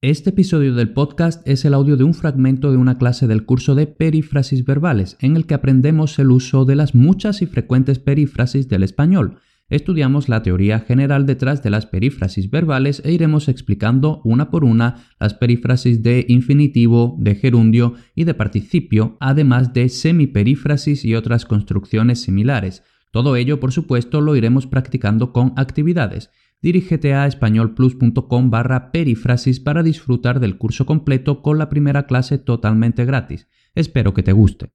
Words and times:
Este 0.00 0.30
episodio 0.30 0.76
del 0.76 0.92
podcast 0.92 1.42
es 1.44 1.64
el 1.64 1.74
audio 1.74 1.96
de 1.96 2.04
un 2.04 2.14
fragmento 2.14 2.70
de 2.70 2.76
una 2.76 2.98
clase 2.98 3.26
del 3.26 3.44
curso 3.44 3.74
de 3.74 3.88
perífrasis 3.88 4.64
verbales, 4.64 5.16
en 5.18 5.34
el 5.34 5.44
que 5.44 5.54
aprendemos 5.54 6.20
el 6.20 6.30
uso 6.30 6.64
de 6.64 6.76
las 6.76 6.94
muchas 6.94 7.42
y 7.42 7.46
frecuentes 7.46 7.98
perífrasis 7.98 8.68
del 8.68 8.84
español. 8.84 9.40
Estudiamos 9.68 10.28
la 10.28 10.44
teoría 10.44 10.78
general 10.78 11.26
detrás 11.26 11.64
de 11.64 11.70
las 11.70 11.86
perífrasis 11.86 12.48
verbales 12.48 13.02
e 13.04 13.10
iremos 13.10 13.48
explicando 13.48 14.20
una 14.22 14.52
por 14.52 14.62
una 14.62 15.08
las 15.18 15.34
perífrasis 15.34 16.00
de 16.00 16.24
infinitivo, 16.28 17.16
de 17.18 17.34
gerundio 17.34 17.94
y 18.14 18.22
de 18.22 18.34
participio, 18.34 19.16
además 19.18 19.72
de 19.72 19.88
semiperífrasis 19.88 21.04
y 21.04 21.16
otras 21.16 21.44
construcciones 21.44 22.20
similares. 22.20 22.84
Todo 23.10 23.34
ello, 23.34 23.58
por 23.58 23.72
supuesto, 23.72 24.20
lo 24.20 24.36
iremos 24.36 24.68
practicando 24.68 25.32
con 25.32 25.54
actividades 25.56 26.30
dirígete 26.60 27.14
a 27.14 27.26
españolplus.com 27.26 28.50
barra 28.50 28.90
perifrasis 28.90 29.60
para 29.60 29.82
disfrutar 29.82 30.40
del 30.40 30.58
curso 30.58 30.86
completo 30.86 31.42
con 31.42 31.58
la 31.58 31.68
primera 31.68 32.06
clase 32.06 32.38
totalmente 32.38 33.04
gratis. 33.04 33.48
Espero 33.74 34.14
que 34.14 34.22
te 34.22 34.32
guste. 34.32 34.72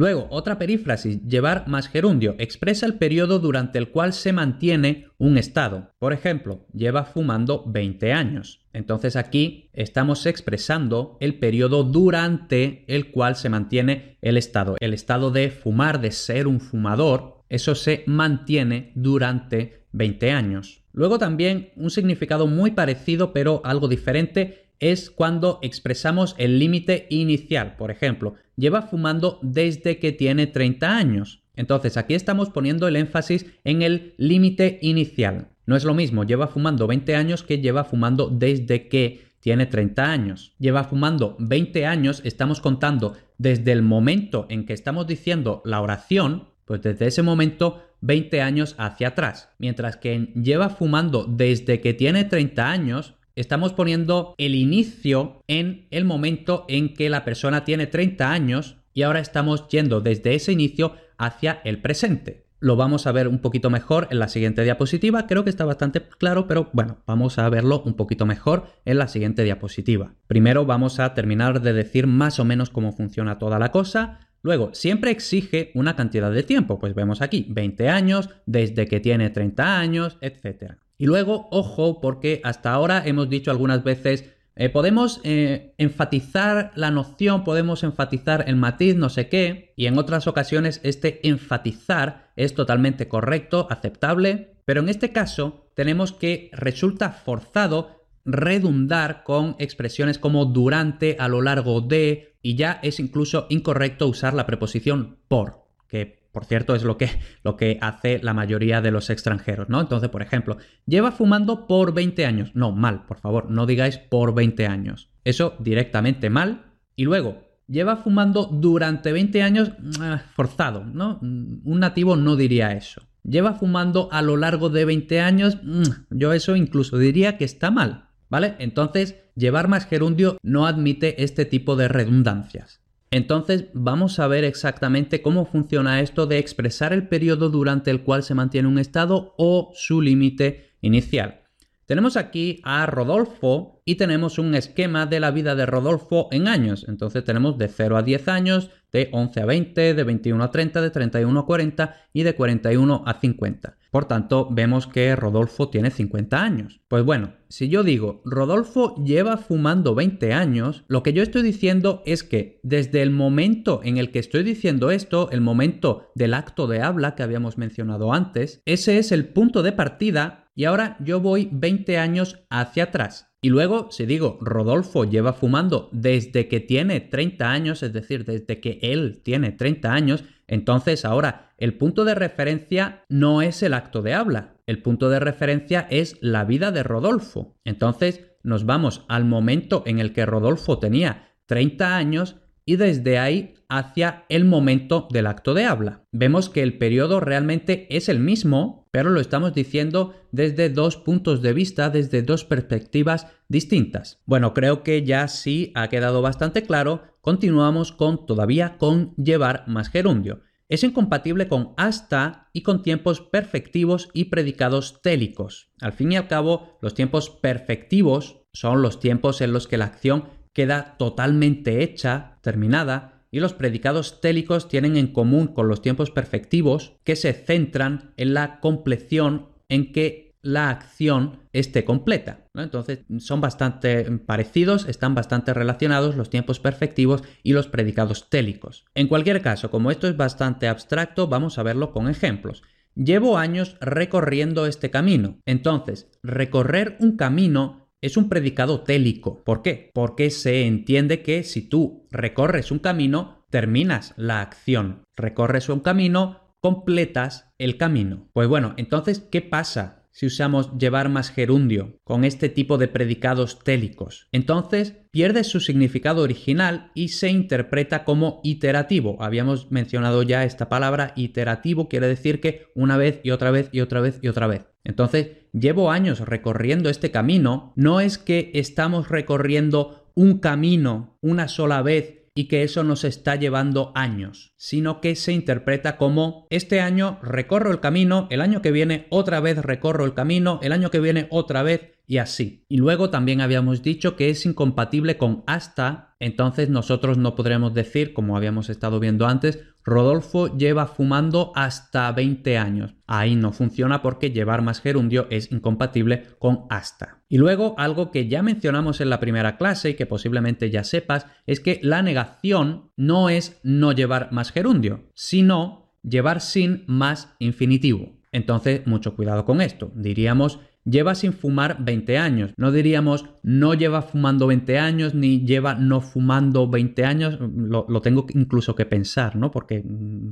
Luego, 0.00 0.28
otra 0.30 0.56
perífrasis, 0.56 1.20
llevar 1.28 1.68
más 1.68 1.86
gerundio, 1.86 2.34
expresa 2.38 2.86
el 2.86 2.94
periodo 2.94 3.38
durante 3.38 3.76
el 3.76 3.90
cual 3.90 4.14
se 4.14 4.32
mantiene 4.32 5.08
un 5.18 5.36
estado. 5.36 5.92
Por 5.98 6.14
ejemplo, 6.14 6.66
lleva 6.72 7.04
fumando 7.04 7.64
20 7.66 8.14
años. 8.14 8.64
Entonces 8.72 9.14
aquí 9.14 9.68
estamos 9.74 10.24
expresando 10.24 11.18
el 11.20 11.38
periodo 11.38 11.84
durante 11.84 12.86
el 12.86 13.10
cual 13.10 13.36
se 13.36 13.50
mantiene 13.50 14.16
el 14.22 14.38
estado. 14.38 14.76
El 14.80 14.94
estado 14.94 15.30
de 15.32 15.50
fumar, 15.50 16.00
de 16.00 16.12
ser 16.12 16.46
un 16.46 16.60
fumador, 16.60 17.44
eso 17.50 17.74
se 17.74 18.02
mantiene 18.06 18.92
durante 18.94 19.84
20 19.92 20.30
años. 20.30 20.82
Luego 20.94 21.18
también 21.18 21.72
un 21.76 21.90
significado 21.90 22.46
muy 22.46 22.70
parecido 22.70 23.34
pero 23.34 23.60
algo 23.66 23.86
diferente 23.86 24.70
es 24.80 25.10
cuando 25.10 25.58
expresamos 25.60 26.34
el 26.38 26.58
límite 26.58 27.06
inicial. 27.10 27.76
Por 27.76 27.90
ejemplo, 27.90 28.34
lleva 28.60 28.82
fumando 28.82 29.38
desde 29.42 29.98
que 29.98 30.12
tiene 30.12 30.46
30 30.46 30.96
años. 30.96 31.42
Entonces 31.56 31.96
aquí 31.96 32.14
estamos 32.14 32.50
poniendo 32.50 32.86
el 32.86 32.96
énfasis 32.96 33.46
en 33.64 33.82
el 33.82 34.14
límite 34.18 34.78
inicial. 34.82 35.48
No 35.66 35.76
es 35.76 35.84
lo 35.84 35.94
mismo, 35.94 36.24
lleva 36.24 36.48
fumando 36.48 36.86
20 36.86 37.16
años 37.16 37.42
que 37.42 37.58
lleva 37.60 37.84
fumando 37.84 38.28
desde 38.28 38.88
que 38.88 39.30
tiene 39.40 39.66
30 39.66 40.04
años. 40.04 40.54
Lleva 40.58 40.84
fumando 40.84 41.36
20 41.38 41.86
años, 41.86 42.22
estamos 42.24 42.60
contando 42.60 43.16
desde 43.38 43.72
el 43.72 43.82
momento 43.82 44.46
en 44.48 44.66
que 44.66 44.74
estamos 44.74 45.06
diciendo 45.06 45.62
la 45.64 45.80
oración, 45.80 46.48
pues 46.64 46.82
desde 46.82 47.06
ese 47.06 47.22
momento 47.22 47.82
20 48.02 48.42
años 48.42 48.74
hacia 48.78 49.08
atrás. 49.08 49.50
Mientras 49.58 49.96
que 49.96 50.32
lleva 50.34 50.68
fumando 50.70 51.24
desde 51.24 51.80
que 51.80 51.94
tiene 51.94 52.24
30 52.24 52.70
años, 52.70 53.14
estamos 53.36 53.72
poniendo 53.72 54.34
el 54.38 54.54
inicio 54.54 55.42
en 55.48 55.86
el 55.90 56.04
momento 56.04 56.64
en 56.68 56.94
que 56.94 57.10
la 57.10 57.24
persona 57.24 57.64
tiene 57.64 57.86
30 57.86 58.30
años 58.30 58.76
y 58.92 59.02
ahora 59.02 59.20
estamos 59.20 59.68
yendo 59.68 60.00
desde 60.00 60.34
ese 60.34 60.52
inicio 60.52 60.94
hacia 61.16 61.60
el 61.64 61.80
presente. 61.80 62.46
Lo 62.62 62.76
vamos 62.76 63.06
a 63.06 63.12
ver 63.12 63.26
un 63.26 63.38
poquito 63.38 63.70
mejor 63.70 64.06
en 64.10 64.18
la 64.18 64.28
siguiente 64.28 64.62
diapositiva. 64.62 65.26
Creo 65.26 65.44
que 65.44 65.50
está 65.50 65.64
bastante 65.64 66.02
claro, 66.02 66.46
pero 66.46 66.68
bueno, 66.74 66.98
vamos 67.06 67.38
a 67.38 67.48
verlo 67.48 67.82
un 67.86 67.94
poquito 67.94 68.26
mejor 68.26 68.66
en 68.84 68.98
la 68.98 69.08
siguiente 69.08 69.44
diapositiva. 69.44 70.12
Primero 70.26 70.66
vamos 70.66 71.00
a 71.00 71.14
terminar 71.14 71.62
de 71.62 71.72
decir 71.72 72.06
más 72.06 72.38
o 72.38 72.44
menos 72.44 72.68
cómo 72.68 72.92
funciona 72.92 73.38
toda 73.38 73.58
la 73.58 73.72
cosa. 73.72 74.28
Luego, 74.42 74.74
siempre 74.74 75.10
exige 75.10 75.70
una 75.74 75.96
cantidad 75.96 76.30
de 76.30 76.42
tiempo. 76.42 76.78
Pues 76.78 76.94
vemos 76.94 77.22
aquí 77.22 77.46
20 77.48 77.88
años, 77.88 78.28
desde 78.44 78.86
que 78.86 79.00
tiene 79.00 79.30
30 79.30 79.78
años, 79.78 80.18
etc. 80.20 80.74
Y 81.00 81.06
luego, 81.06 81.48
ojo, 81.50 81.98
porque 81.98 82.42
hasta 82.44 82.74
ahora 82.74 83.02
hemos 83.06 83.30
dicho 83.30 83.50
algunas 83.50 83.82
veces, 83.82 84.34
eh, 84.54 84.68
podemos 84.68 85.22
eh, 85.24 85.72
enfatizar 85.78 86.72
la 86.74 86.90
noción, 86.90 87.42
podemos 87.42 87.84
enfatizar 87.84 88.44
el 88.46 88.56
matiz, 88.56 88.96
no 88.96 89.08
sé 89.08 89.30
qué, 89.30 89.72
y 89.76 89.86
en 89.86 89.96
otras 89.96 90.26
ocasiones 90.26 90.78
este 90.84 91.26
enfatizar 91.26 92.32
es 92.36 92.54
totalmente 92.54 93.08
correcto, 93.08 93.66
aceptable, 93.70 94.58
pero 94.66 94.82
en 94.82 94.90
este 94.90 95.10
caso 95.10 95.70
tenemos 95.74 96.12
que 96.12 96.50
resulta 96.52 97.12
forzado 97.12 98.04
redundar 98.26 99.24
con 99.24 99.56
expresiones 99.58 100.18
como 100.18 100.44
durante, 100.44 101.16
a 101.18 101.28
lo 101.28 101.40
largo 101.40 101.80
de, 101.80 102.36
y 102.42 102.56
ya 102.56 102.78
es 102.82 103.00
incluso 103.00 103.46
incorrecto 103.48 104.06
usar 104.06 104.34
la 104.34 104.44
preposición 104.44 105.16
por, 105.28 105.64
que 105.88 106.19
por 106.32 106.44
cierto, 106.44 106.74
es 106.74 106.84
lo 106.84 106.96
que, 106.96 107.10
lo 107.42 107.56
que 107.56 107.78
hace 107.80 108.20
la 108.22 108.34
mayoría 108.34 108.80
de 108.80 108.90
los 108.90 109.10
extranjeros, 109.10 109.68
¿no? 109.68 109.80
Entonces, 109.80 110.08
por 110.10 110.22
ejemplo, 110.22 110.58
lleva 110.86 111.12
fumando 111.12 111.66
por 111.66 111.92
20 111.92 112.24
años. 112.26 112.50
No, 112.54 112.72
mal, 112.72 113.06
por 113.06 113.18
favor, 113.18 113.50
no 113.50 113.66
digáis 113.66 113.98
por 113.98 114.34
20 114.34 114.66
años. 114.66 115.10
Eso 115.24 115.56
directamente 115.58 116.30
mal. 116.30 116.66
Y 116.94 117.04
luego, 117.04 117.50
lleva 117.66 117.96
fumando 117.96 118.44
durante 118.44 119.12
20 119.12 119.42
años 119.42 119.72
ah, 120.00 120.22
forzado, 120.34 120.84
¿no? 120.84 121.18
Un 121.20 121.78
nativo 121.80 122.16
no 122.16 122.36
diría 122.36 122.72
eso. 122.72 123.02
Lleva 123.22 123.54
fumando 123.54 124.08
a 124.12 124.22
lo 124.22 124.36
largo 124.36 124.70
de 124.70 124.84
20 124.84 125.20
años, 125.20 125.58
mm, 125.62 125.82
yo 126.10 126.32
eso 126.32 126.56
incluso 126.56 126.98
diría 126.98 127.36
que 127.36 127.44
está 127.44 127.70
mal, 127.70 128.08
¿vale? 128.28 128.56
Entonces, 128.58 129.16
llevar 129.36 129.68
más 129.68 129.86
gerundio 129.86 130.38
no 130.42 130.66
admite 130.66 131.22
este 131.22 131.44
tipo 131.44 131.76
de 131.76 131.88
redundancias. 131.88 132.80
Entonces 133.12 133.64
vamos 133.74 134.20
a 134.20 134.28
ver 134.28 134.44
exactamente 134.44 135.20
cómo 135.20 135.44
funciona 135.44 136.00
esto 136.00 136.26
de 136.26 136.38
expresar 136.38 136.92
el 136.92 137.08
periodo 137.08 137.50
durante 137.50 137.90
el 137.90 138.02
cual 138.02 138.22
se 138.22 138.34
mantiene 138.34 138.68
un 138.68 138.78
estado 138.78 139.34
o 139.36 139.72
su 139.74 140.00
límite 140.00 140.76
inicial. 140.80 141.42
Tenemos 141.86 142.16
aquí 142.16 142.60
a 142.62 142.86
Rodolfo 142.86 143.79
y 143.90 143.96
tenemos 143.96 144.38
un 144.38 144.54
esquema 144.54 145.04
de 145.06 145.18
la 145.18 145.32
vida 145.32 145.56
de 145.56 145.66
Rodolfo 145.66 146.28
en 146.30 146.46
años. 146.46 146.86
Entonces 146.86 147.24
tenemos 147.24 147.58
de 147.58 147.66
0 147.66 147.96
a 147.96 148.02
10 148.02 148.28
años, 148.28 148.70
de 148.92 149.08
11 149.10 149.40
a 149.40 149.46
20, 149.46 149.94
de 149.94 150.04
21 150.04 150.44
a 150.44 150.52
30, 150.52 150.80
de 150.80 150.90
31 150.90 151.40
a 151.40 151.44
40 151.44 151.96
y 152.12 152.22
de 152.22 152.36
41 152.36 153.02
a 153.04 153.14
50. 153.14 153.78
Por 153.90 154.04
tanto, 154.04 154.46
vemos 154.48 154.86
que 154.86 155.16
Rodolfo 155.16 155.70
tiene 155.70 155.90
50 155.90 156.40
años. 156.40 156.80
Pues 156.86 157.04
bueno, 157.04 157.32
si 157.48 157.68
yo 157.68 157.82
digo 157.82 158.22
Rodolfo 158.24 158.94
lleva 159.02 159.36
fumando 159.38 159.96
20 159.96 160.32
años, 160.32 160.84
lo 160.86 161.02
que 161.02 161.12
yo 161.12 161.24
estoy 161.24 161.42
diciendo 161.42 162.04
es 162.06 162.22
que 162.22 162.60
desde 162.62 163.02
el 163.02 163.10
momento 163.10 163.80
en 163.82 163.96
el 163.96 164.12
que 164.12 164.20
estoy 164.20 164.44
diciendo 164.44 164.92
esto, 164.92 165.28
el 165.32 165.40
momento 165.40 166.12
del 166.14 166.34
acto 166.34 166.68
de 166.68 166.80
habla 166.80 167.16
que 167.16 167.24
habíamos 167.24 167.58
mencionado 167.58 168.12
antes, 168.12 168.62
ese 168.66 168.98
es 168.98 169.10
el 169.10 169.26
punto 169.26 169.64
de 169.64 169.72
partida 169.72 170.49
y 170.60 170.66
ahora 170.66 170.98
yo 171.00 171.20
voy 171.20 171.48
20 171.50 171.96
años 171.96 172.44
hacia 172.50 172.82
atrás. 172.82 173.32
Y 173.40 173.48
luego, 173.48 173.90
si 173.90 174.04
digo, 174.04 174.36
Rodolfo 174.42 175.06
lleva 175.06 175.32
fumando 175.32 175.88
desde 175.90 176.48
que 176.48 176.60
tiene 176.60 177.00
30 177.00 177.50
años, 177.50 177.82
es 177.82 177.94
decir, 177.94 178.26
desde 178.26 178.60
que 178.60 178.78
él 178.82 179.22
tiene 179.24 179.52
30 179.52 179.90
años, 179.90 180.22
entonces 180.46 181.06
ahora 181.06 181.54
el 181.56 181.78
punto 181.78 182.04
de 182.04 182.14
referencia 182.14 183.06
no 183.08 183.40
es 183.40 183.62
el 183.62 183.72
acto 183.72 184.02
de 184.02 184.12
habla, 184.12 184.58
el 184.66 184.82
punto 184.82 185.08
de 185.08 185.20
referencia 185.20 185.86
es 185.88 186.18
la 186.20 186.44
vida 186.44 186.72
de 186.72 186.82
Rodolfo. 186.82 187.56
Entonces 187.64 188.20
nos 188.42 188.66
vamos 188.66 189.06
al 189.08 189.24
momento 189.24 189.82
en 189.86 189.98
el 189.98 190.12
que 190.12 190.26
Rodolfo 190.26 190.78
tenía 190.78 191.30
30 191.46 191.96
años 191.96 192.36
y 192.66 192.76
desde 192.76 193.18
ahí 193.18 193.54
hacia 193.70 194.26
el 194.28 194.44
momento 194.44 195.08
del 195.10 195.26
acto 195.26 195.54
de 195.54 195.64
habla. 195.64 196.04
Vemos 196.12 196.50
que 196.50 196.62
el 196.62 196.76
periodo 196.76 197.20
realmente 197.20 197.86
es 197.96 198.08
el 198.08 198.18
mismo, 198.18 198.88
pero 198.90 199.10
lo 199.10 199.20
estamos 199.20 199.54
diciendo 199.54 200.14
desde 200.32 200.68
dos 200.68 200.96
puntos 200.96 201.40
de 201.40 201.52
vista, 201.52 201.88
desde 201.88 202.22
dos 202.22 202.44
perspectivas 202.44 203.28
distintas. 203.48 204.20
Bueno, 204.26 204.52
creo 204.52 204.82
que 204.82 205.04
ya 205.04 205.28
sí 205.28 205.72
ha 205.74 205.88
quedado 205.88 206.20
bastante 206.20 206.64
claro. 206.64 207.02
Continuamos 207.20 207.92
con 207.92 208.26
todavía 208.26 208.76
con 208.76 209.14
llevar 209.16 209.64
más 209.68 209.88
gerundio. 209.88 210.42
Es 210.68 210.84
incompatible 210.84 211.48
con 211.48 211.74
hasta 211.76 212.48
y 212.52 212.62
con 212.62 212.82
tiempos 212.82 213.20
perfectivos 213.20 214.08
y 214.14 214.26
predicados 214.26 215.00
télicos. 215.02 215.70
Al 215.80 215.92
fin 215.92 216.12
y 216.12 216.16
al 216.16 216.28
cabo, 216.28 216.78
los 216.80 216.94
tiempos 216.94 217.30
perfectivos 217.30 218.42
son 218.52 218.82
los 218.82 219.00
tiempos 219.00 219.40
en 219.40 219.52
los 219.52 219.66
que 219.66 219.78
la 219.78 219.86
acción 219.86 220.28
queda 220.52 220.96
totalmente 220.98 221.82
hecha, 221.82 222.38
terminada, 222.42 223.19
y 223.30 223.40
los 223.40 223.54
predicados 223.54 224.20
télicos 224.20 224.68
tienen 224.68 224.96
en 224.96 225.08
común 225.08 225.48
con 225.48 225.68
los 225.68 225.82
tiempos 225.82 226.10
perfectivos 226.10 226.94
que 227.04 227.16
se 227.16 227.32
centran 227.32 228.12
en 228.16 228.34
la 228.34 228.60
compleción 228.60 229.48
en 229.68 229.92
que 229.92 230.30
la 230.42 230.70
acción 230.70 231.40
esté 231.52 231.84
completa. 231.84 232.46
Entonces 232.54 233.00
son 233.18 233.40
bastante 233.40 234.10
parecidos, 234.10 234.88
están 234.88 235.14
bastante 235.14 235.52
relacionados 235.54 236.16
los 236.16 236.30
tiempos 236.30 236.60
perfectivos 236.60 237.22
y 237.42 237.52
los 237.52 237.68
predicados 237.68 238.30
télicos. 238.30 238.84
En 238.94 239.08
cualquier 239.08 239.42
caso, 239.42 239.70
como 239.70 239.90
esto 239.90 240.08
es 240.08 240.16
bastante 240.16 240.68
abstracto, 240.68 241.28
vamos 241.28 241.58
a 241.58 241.62
verlo 241.62 241.92
con 241.92 242.08
ejemplos. 242.08 242.62
Llevo 242.94 243.38
años 243.38 243.76
recorriendo 243.80 244.66
este 244.66 244.90
camino. 244.90 245.38
Entonces, 245.46 246.08
recorrer 246.22 246.96
un 247.00 247.16
camino 247.16 247.89
es 248.00 248.16
un 248.16 248.28
predicado 248.28 248.82
télico. 248.82 249.42
¿Por 249.44 249.62
qué? 249.62 249.90
Porque 249.94 250.30
se 250.30 250.66
entiende 250.66 251.22
que 251.22 251.42
si 251.42 251.62
tú 251.62 252.06
recorres 252.10 252.70
un 252.70 252.78
camino, 252.78 253.44
terminas 253.50 254.14
la 254.16 254.40
acción. 254.40 255.02
Recorres 255.16 255.68
un 255.68 255.80
camino, 255.80 256.54
completas 256.60 257.52
el 257.58 257.76
camino. 257.76 258.28
Pues 258.32 258.48
bueno, 258.48 258.74
entonces, 258.76 259.20
¿qué 259.30 259.42
pasa 259.42 260.00
si 260.12 260.26
usamos 260.26 260.76
llevar 260.76 261.08
más 261.08 261.30
gerundio 261.30 261.98
con 262.04 262.24
este 262.24 262.48
tipo 262.48 262.78
de 262.78 262.88
predicados 262.88 263.60
télicos. 263.60 264.28
Entonces 264.32 264.96
pierde 265.10 265.44
su 265.44 265.60
significado 265.60 266.22
original 266.22 266.90
y 266.94 267.08
se 267.08 267.30
interpreta 267.30 268.04
como 268.04 268.40
iterativo. 268.42 269.16
Habíamos 269.20 269.70
mencionado 269.70 270.22
ya 270.22 270.44
esta 270.44 270.68
palabra 270.68 271.12
iterativo, 271.16 271.88
quiere 271.88 272.08
decir 272.08 272.40
que 272.40 272.66
una 272.74 272.96
vez 272.96 273.20
y 273.22 273.30
otra 273.30 273.50
vez 273.50 273.68
y 273.72 273.80
otra 273.80 274.00
vez 274.00 274.18
y 274.22 274.28
otra 274.28 274.46
vez. 274.46 274.69
Entonces, 274.84 275.28
llevo 275.52 275.90
años 275.90 276.20
recorriendo 276.20 276.88
este 276.90 277.10
camino, 277.10 277.72
no 277.76 278.00
es 278.00 278.18
que 278.18 278.50
estamos 278.54 279.08
recorriendo 279.08 280.10
un 280.14 280.38
camino 280.38 281.16
una 281.20 281.48
sola 281.48 281.82
vez 281.82 282.20
y 282.34 282.44
que 282.44 282.62
eso 282.62 282.84
nos 282.84 283.04
está 283.04 283.36
llevando 283.36 283.92
años, 283.94 284.54
sino 284.56 285.00
que 285.00 285.16
se 285.16 285.32
interpreta 285.32 285.96
como 285.96 286.46
este 286.50 286.80
año 286.80 287.18
recorro 287.22 287.70
el 287.70 287.80
camino, 287.80 288.28
el 288.30 288.40
año 288.40 288.62
que 288.62 288.70
viene 288.70 289.06
otra 289.10 289.40
vez 289.40 289.58
recorro 289.58 290.04
el 290.04 290.14
camino, 290.14 290.60
el 290.62 290.72
año 290.72 290.90
que 290.90 291.00
viene 291.00 291.26
otra 291.30 291.62
vez 291.62 291.92
y 292.10 292.18
así. 292.18 292.64
Y 292.68 292.78
luego 292.78 293.08
también 293.08 293.40
habíamos 293.40 293.84
dicho 293.84 294.16
que 294.16 294.30
es 294.30 294.44
incompatible 294.44 295.16
con 295.16 295.44
hasta, 295.46 296.16
entonces 296.18 296.68
nosotros 296.68 297.18
no 297.18 297.36
podremos 297.36 297.72
decir, 297.72 298.12
como 298.14 298.36
habíamos 298.36 298.68
estado 298.68 298.98
viendo 298.98 299.28
antes, 299.28 299.60
Rodolfo 299.84 300.56
lleva 300.56 300.88
fumando 300.88 301.52
hasta 301.54 302.10
20 302.10 302.58
años. 302.58 302.96
Ahí 303.06 303.36
no 303.36 303.52
funciona 303.52 304.02
porque 304.02 304.32
llevar 304.32 304.60
más 304.60 304.80
gerundio 304.80 305.28
es 305.30 305.52
incompatible 305.52 306.24
con 306.40 306.64
hasta. 306.68 307.22
Y 307.28 307.38
luego 307.38 307.76
algo 307.78 308.10
que 308.10 308.26
ya 308.26 308.42
mencionamos 308.42 309.00
en 309.00 309.08
la 309.08 309.20
primera 309.20 309.56
clase 309.56 309.90
y 309.90 309.94
que 309.94 310.06
posiblemente 310.06 310.68
ya 310.68 310.82
sepas 310.82 311.26
es 311.46 311.60
que 311.60 311.78
la 311.80 312.02
negación 312.02 312.90
no 312.96 313.28
es 313.28 313.60
no 313.62 313.92
llevar 313.92 314.32
más 314.32 314.50
gerundio, 314.50 315.04
sino 315.14 315.92
llevar 316.02 316.40
sin 316.40 316.82
más 316.88 317.36
infinitivo. 317.38 318.18
Entonces, 318.32 318.86
mucho 318.86 319.16
cuidado 319.16 319.44
con 319.44 319.60
esto. 319.60 319.90
Diríamos 319.94 320.60
lleva 320.84 321.14
sin 321.14 321.32
fumar 321.32 321.84
20 321.84 322.18
años. 322.18 322.52
No 322.56 322.72
diríamos 322.72 323.26
no 323.42 323.74
lleva 323.74 324.02
fumando 324.02 324.46
20 324.46 324.78
años 324.78 325.14
ni 325.14 325.44
lleva 325.44 325.74
no 325.74 326.00
fumando 326.00 326.68
20 326.68 327.04
años. 327.04 327.38
Lo, 327.40 328.02
tengo 328.02 328.26
incluso 328.34 328.74
que 328.74 328.86
pensar, 328.86 329.36
¿no? 329.36 329.50
Porque, 329.50 329.84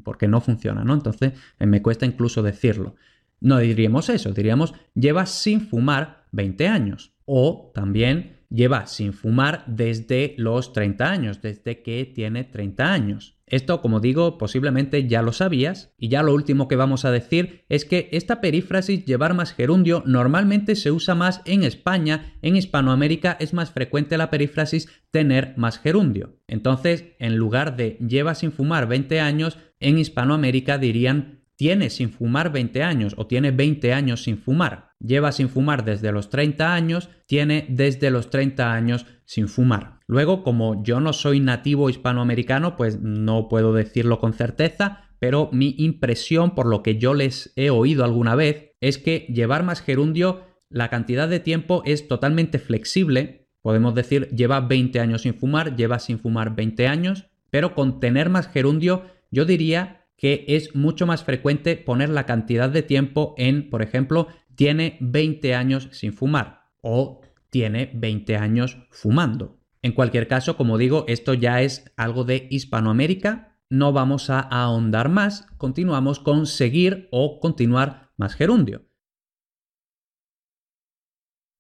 porque 0.05 0.29
no 0.29 0.41
funciona, 0.41 0.85
¿no? 0.85 0.95
Entonces 0.95 1.33
eh, 1.59 1.67
me 1.67 1.83
cuesta 1.83 2.07
incluso 2.07 2.43
decirlo. 2.43 2.97
No 3.41 3.59
diríamos 3.59 4.09
eso, 4.09 4.33
diríamos 4.33 4.75
lleva 4.95 5.27
sin 5.27 5.61
fumar 5.61 6.27
20 6.33 6.69
años. 6.69 7.13
O 7.25 7.71
también 7.75 8.39
lleva 8.51 8.87
sin 8.87 9.13
fumar 9.13 9.65
desde 9.67 10.35
los 10.39 10.73
30 10.73 11.11
años, 11.11 11.43
desde 11.43 11.83
que 11.83 12.05
tiene 12.07 12.45
30 12.45 12.93
años. 12.93 13.38
Esto, 13.51 13.81
como 13.81 14.01
digo, 14.01 14.39
posiblemente 14.39 15.07
ya 15.09 15.23
lo 15.23 15.33
sabías, 15.33 15.95
y 15.99 16.09
ya 16.09 16.23
lo 16.23 16.35
último 16.35 16.69
que 16.69 16.77
vamos 16.77 17.05
a 17.05 17.11
decir 17.11 17.65
es 17.69 17.85
que 17.85 18.09
esta 18.13 18.41
perífrasis 18.41 19.05
llevar 19.05 19.35
más 19.35 19.53
gerundio 19.53 20.03
normalmente 20.07 20.77
se 20.77 20.91
usa 20.91 21.15
más 21.15 21.41
en 21.45 21.65
España, 21.65 22.35
en 22.43 22.57
Hispanoamérica 22.57 23.37
es 23.41 23.53
más 23.53 23.71
frecuente 23.71 24.19
la 24.19 24.31
perífrasis 24.31 24.89
tener 25.11 25.55
más 25.57 25.79
gerundio. 25.79 26.37
Entonces, 26.47 27.05
en 27.19 27.37
lugar 27.37 27.77
de 27.77 27.99
lleva 28.07 28.35
sin 28.35 28.53
fumar 28.53 28.89
20 28.89 29.21
años, 29.21 29.59
en 29.81 29.99
Hispanoamérica 29.99 30.79
dirían 30.79 31.39
tiene 31.59 31.91
sin 31.91 32.13
fumar 32.13 32.53
20 32.53 32.85
años 32.85 33.15
o 33.17 33.27
tiene 33.27 33.51
20 33.51 33.93
años 33.93 34.23
sin 34.23 34.39
fumar. 34.39 34.93
Lleva 35.01 35.33
sin 35.33 35.49
fumar 35.49 35.85
desde 35.85 36.13
los 36.13 36.31
30 36.31 36.73
años, 36.73 37.11
tiene 37.27 37.67
desde 37.69 38.11
los 38.13 38.31
30 38.31 38.73
años 38.73 39.07
sin 39.25 39.49
fumar. 39.49 39.98
Luego, 40.09 40.43
como 40.43 40.83
yo 40.83 41.01
no 41.01 41.13
soy 41.13 41.39
nativo 41.39 41.91
hispanoamericano, 41.91 42.77
pues 42.77 42.99
no 43.01 43.47
puedo 43.49 43.75
decirlo 43.75 44.19
con 44.19 44.33
certeza, 44.33 45.05
pero 45.19 45.51
mi 45.53 45.75
impresión 45.77 46.55
por 46.55 46.67
lo 46.67 46.83
que 46.83 46.97
yo 46.97 47.13
les 47.13 47.53
he 47.57 47.69
oído 47.69 48.05
alguna 48.05 48.35
vez 48.35 48.73
es 48.81 48.97
que 48.97 49.27
llevar 49.29 49.65
más 49.65 49.83
gerundio, 49.83 50.41
la 50.71 50.89
cantidad 50.89 51.29
de 51.29 51.41
tiempo 51.41 51.83
es 51.85 52.09
totalmente 52.09 52.59
flexible. 52.59 53.49
Podemos 53.61 53.95
decir 53.95 54.29
lleva 54.31 54.61
20 54.61 54.99
años 54.99 55.23
sin 55.23 55.35
fumar, 55.35 55.77
lleva 55.77 55.99
sin 55.99 56.19
fumar 56.19 56.57
20 56.57 56.89
años, 56.89 57.27
pero 57.51 57.75
con 57.75 58.01
tener 58.01 58.31
más 58.31 58.49
gerundio 58.49 59.05
yo 59.31 59.45
diría 59.45 60.07
que 60.17 60.47
es 60.49 60.75
mucho 60.75 61.07
más 61.07 61.23
frecuente 61.23 61.77
poner 61.77 62.09
la 62.09 62.25
cantidad 62.25 62.71
de 62.71 62.83
tiempo 62.83 63.35
en, 63.37 63.69
por 63.69 63.83
ejemplo, 63.83 64.29
tiene 64.55 64.97
20 65.01 65.55
años 65.55 65.89
sin 65.93 66.15
fumar 66.15 66.63
o 66.81 67.21
tiene 67.51 67.91
20 67.95 68.37
años 68.37 68.79
fumando. 68.91 69.58
En 69.89 69.95
cualquier 69.95 70.29
caso, 70.29 70.59
como 70.59 70.77
digo, 70.77 71.07
esto 71.09 71.33
ya 71.33 71.63
es 71.63 71.91
algo 71.97 72.25
de 72.25 72.47
Hispanoamérica. 72.51 73.57
No 73.71 73.95
vamos 73.95 74.29
a 74.29 74.39
ahondar 74.39 75.09
más, 75.09 75.47
continuamos 75.57 76.19
con 76.19 76.45
seguir 76.45 77.09
o 77.11 77.41
continuar 77.41 78.11
más 78.19 78.35
gerundio. 78.35 78.85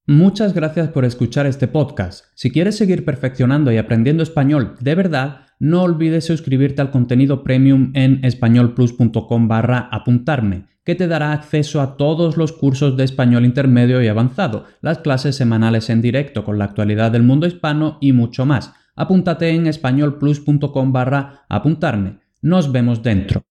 Muchas 0.07 0.53
gracias 0.53 0.89
por 0.89 1.07
escuchar 1.07 1.47
este 1.47 1.69
podcast. 1.69 2.27
Si 2.35 2.51
quieres 2.51 2.77
seguir 2.77 3.07
perfeccionando 3.07 3.73
y 3.73 3.79
aprendiendo 3.79 4.23
español 4.23 4.75
de 4.79 4.95
verdad, 4.95 5.47
no 5.59 5.81
olvides 5.81 6.27
suscribirte 6.27 6.83
al 6.83 6.91
contenido 6.91 7.43
premium 7.43 7.93
en 7.95 8.23
españolplus.com 8.27 9.49
barra 9.49 9.89
apuntarme, 9.91 10.67
que 10.89 10.95
te 10.95 11.07
dará 11.07 11.35
acceso 11.35 11.83
a 11.83 11.99
todos 11.99 12.39
los 12.39 12.55
cursos 12.55 12.97
de 12.97 13.05
español 13.05 13.45
intermedio 13.45 14.01
y 14.01 14.09
avanzado, 14.09 14.65
las 14.81 15.01
clases 15.01 15.37
semanales 15.37 15.91
en 15.91 16.01
directo 16.01 16.47
con 16.47 16.57
la 16.57 16.65
actualidad 16.65 17.11
del 17.11 17.25
mundo 17.25 17.47
hispano 17.47 17.99
y 18.01 18.13
mucho 18.13 18.47
más. 18.47 18.73
Apúntate 18.97 19.51
en 19.51 19.67
españolplus.com 19.67 20.91
barra 20.91 21.45
apuntarme. 21.47 22.21
Nos 22.41 22.73
vemos 22.73 23.03
dentro. 23.03 23.43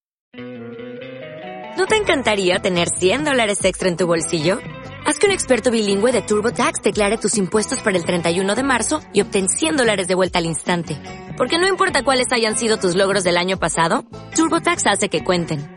¿No 1.77 1.85
te 1.85 1.97
encantaría 1.97 2.57
tener 2.57 2.87
100 2.89 3.25
dólares 3.25 3.63
extra 3.65 3.87
en 3.87 3.97
tu 3.97 4.07
bolsillo? 4.07 4.57
Haz 5.05 5.19
que 5.19 5.27
un 5.27 5.31
experto 5.31 5.69
bilingüe 5.69 6.11
de 6.11 6.23
TurboTax 6.23 6.81
declare 6.81 7.19
tus 7.19 7.37
impuestos 7.37 7.83
para 7.83 7.99
el 7.99 8.03
31 8.03 8.55
de 8.55 8.63
marzo 8.63 8.99
y 9.13 9.21
obtén 9.21 9.47
100 9.47 9.77
dólares 9.77 10.07
de 10.07 10.15
vuelta 10.15 10.39
al 10.39 10.47
instante. 10.47 10.99
Porque 11.37 11.59
no 11.59 11.67
importa 11.67 12.01
cuáles 12.01 12.31
hayan 12.31 12.57
sido 12.57 12.77
tus 12.77 12.95
logros 12.95 13.23
del 13.23 13.37
año 13.37 13.59
pasado, 13.59 14.05
TurboTax 14.33 14.87
hace 14.87 15.09
que 15.09 15.23
cuenten. 15.23 15.76